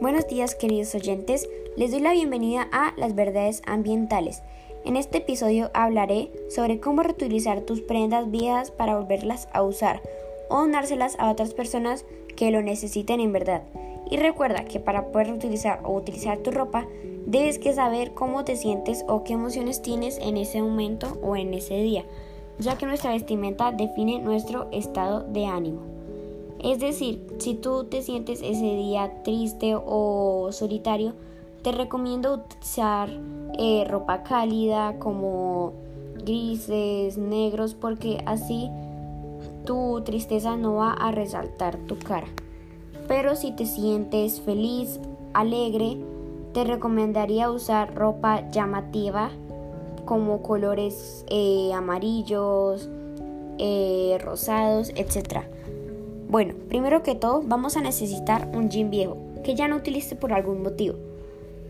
[0.00, 4.42] Buenos días queridos oyentes, les doy la bienvenida a Las Verdades Ambientales.
[4.86, 10.00] En este episodio hablaré sobre cómo reutilizar tus prendas viejas para volverlas a usar
[10.48, 13.62] o donárselas a otras personas que lo necesiten en verdad.
[14.10, 16.88] Y recuerda que para poder reutilizar o utilizar tu ropa,
[17.26, 21.52] debes que saber cómo te sientes o qué emociones tienes en ese momento o en
[21.52, 22.06] ese día,
[22.58, 25.99] ya que nuestra vestimenta define nuestro estado de ánimo.
[26.62, 31.14] Es decir, si tú te sientes ese día triste o solitario,
[31.62, 33.10] te recomiendo utilizar
[33.58, 35.72] eh, ropa cálida como
[36.24, 38.70] grises, negros, porque así
[39.64, 42.28] tu tristeza no va a resaltar tu cara.
[43.08, 45.00] Pero si te sientes feliz,
[45.32, 45.96] alegre,
[46.52, 49.30] te recomendaría usar ropa llamativa
[50.04, 52.88] como colores eh, amarillos,
[53.58, 55.44] eh, rosados, etc.
[56.30, 60.32] Bueno, primero que todo vamos a necesitar un jean viejo que ya no utilice por
[60.32, 60.94] algún motivo.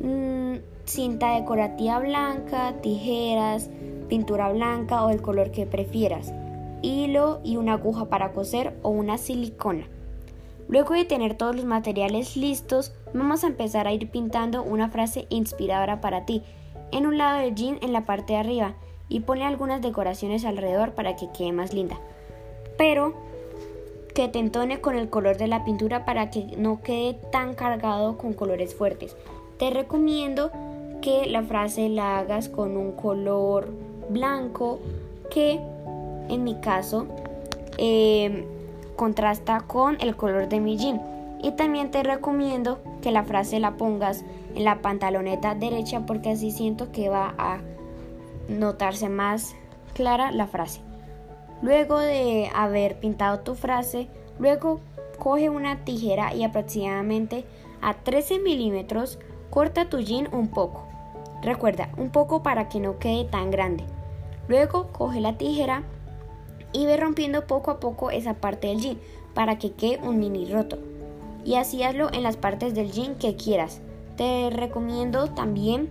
[0.00, 3.70] Mm, cinta decorativa blanca, tijeras,
[4.08, 6.32] pintura blanca o el color que prefieras,
[6.82, 9.86] hilo y una aguja para coser o una silicona.
[10.66, 15.26] Luego de tener todos los materiales listos, vamos a empezar a ir pintando una frase
[15.28, 16.42] inspiradora para ti
[16.90, 18.74] en un lado del jean en la parte de arriba
[19.08, 22.00] y ponle algunas decoraciones alrededor para que quede más linda.
[22.76, 23.27] Pero
[24.18, 28.18] que te entone con el color de la pintura para que no quede tan cargado
[28.18, 29.16] con colores fuertes.
[29.60, 30.50] Te recomiendo
[31.00, 33.68] que la frase la hagas con un color
[34.10, 34.80] blanco
[35.30, 35.60] que
[36.28, 37.06] en mi caso
[37.76, 38.44] em,
[38.96, 41.00] contrasta con el color de mi jean.
[41.40, 44.24] Y también te recomiendo que la frase la pongas
[44.56, 47.60] en la pantaloneta derecha porque así siento que va a
[48.48, 49.54] notarse más
[49.94, 50.87] clara la frase.
[51.62, 54.80] Luego de haber pintado tu frase, luego
[55.18, 57.44] coge una tijera y aproximadamente
[57.82, 59.18] a 13 milímetros
[59.50, 60.84] corta tu jean un poco.
[61.42, 63.84] Recuerda, un poco para que no quede tan grande.
[64.48, 65.82] Luego coge la tijera
[66.72, 68.98] y ve rompiendo poco a poco esa parte del jean
[69.34, 70.78] para que quede un mini roto.
[71.44, 73.80] Y así hazlo en las partes del jean que quieras.
[74.16, 75.88] Te recomiendo también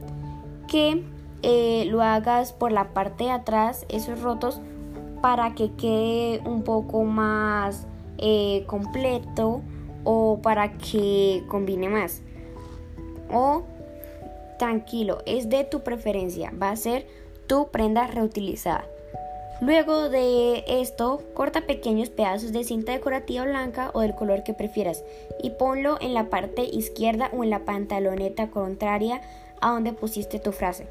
[0.68, 1.04] que
[1.44, 4.62] eh, lo hagas por la parte de atrás, esos rotos
[5.22, 7.86] para que quede un poco más
[8.18, 9.62] eh, completo
[10.04, 12.22] o para que combine más.
[13.32, 13.64] O
[14.58, 17.06] tranquilo, es de tu preferencia, va a ser
[17.48, 18.86] tu prenda reutilizada.
[19.60, 25.04] Luego de esto, corta pequeños pedazos de cinta decorativa blanca o del color que prefieras
[25.42, 29.22] y ponlo en la parte izquierda o en la pantaloneta contraria
[29.60, 30.88] a donde pusiste tu frase.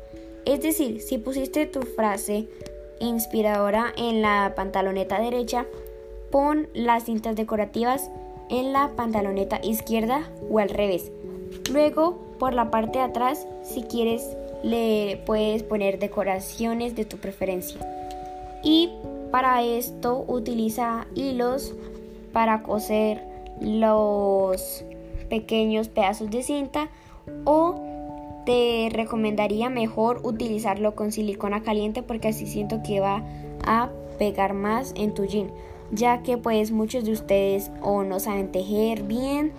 [0.47, 2.49] Es decir, si pusiste tu frase
[3.01, 5.67] inspiradora en la pantaloneta derecha,
[6.31, 8.11] pon las cintas decorativas
[8.49, 11.11] en la pantaloneta izquierda o al revés.
[11.73, 17.81] Luego, por la parte de atrás, si quieres, le puedes poner decoraciones de tu preferencia.
[18.63, 18.91] Y
[19.31, 21.75] para esto utiliza hilos
[22.33, 23.23] para coser
[23.61, 24.85] los
[25.29, 26.89] pequeños pedazos de cinta
[27.45, 27.96] o
[28.47, 33.23] te recomendaría mejor utilizarlo con silicona caliente porque así siento que va
[33.67, 35.51] a pegar más en tu jean
[35.91, 39.53] ya que pues muchos de ustedes o no saben tejer bien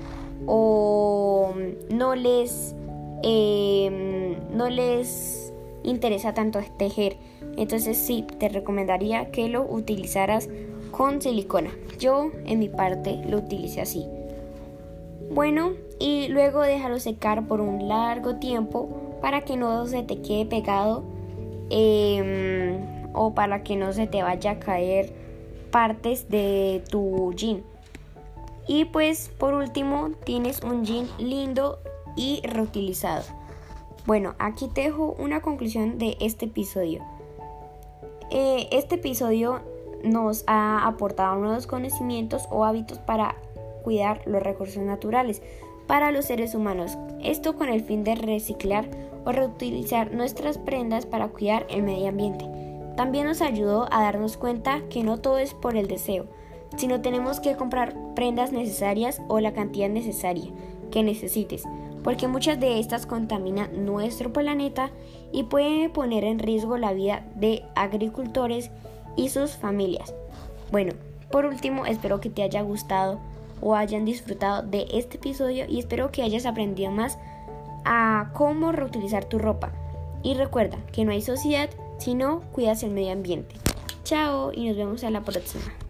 [0.46, 1.54] o
[1.90, 2.76] no les
[3.24, 7.18] em, no les interesa tanto tejer.
[7.56, 10.50] Entonces sí te recomendaría que lo utilizaras
[10.92, 11.72] con silicona.
[11.98, 14.06] Yo en mi parte lo utilicé así
[15.30, 20.46] bueno, y luego déjalo secar por un largo tiempo para que no se te quede
[20.46, 21.04] pegado
[21.70, 22.80] em,
[23.14, 25.14] o para que no se te vaya a caer
[25.72, 27.64] partes de tu jean.
[28.68, 31.80] Y pues por último tienes un jean lindo
[32.16, 33.24] y reutilizado.
[34.06, 37.04] Bueno, aquí te dejo una conclusión de este episodio.
[38.30, 39.62] Eh, este episodio
[40.04, 43.36] nos ha aportado nuevos conocimientos o hábitos para
[43.88, 45.42] cuidar los recursos naturales
[45.88, 48.90] para los seres humanos, esto con el fin de reciclar
[49.24, 52.44] o reutilizar nuestras prendas para cuidar el medio ambiente.
[52.98, 56.26] También nos ayudó a darnos cuenta que no todo es por el deseo,
[56.76, 60.52] sino tenemos que comprar prendas necesarias o la cantidad necesaria
[60.92, 61.64] que necesites,
[62.04, 64.92] porque muchas de estas contaminan nuestro planeta
[65.32, 68.70] y pueden poner en riesgo la vida de agricultores
[69.16, 70.14] y sus familias.
[70.74, 70.92] Bueno,
[71.32, 73.22] por último, espero que te haya gustado
[73.62, 77.18] o hayan disfrutado de este episodio y espero que hayas aprendido más
[77.86, 79.72] a cómo reutilizar tu ropa.
[80.24, 81.70] Y recuerda que no hay sociedad
[82.00, 83.56] si no cuidas el medio ambiente.
[84.04, 85.87] Chao y nos vemos a la próxima.